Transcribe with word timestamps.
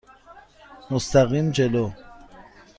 مستقیم 0.91 1.47
جلو. 1.55 1.85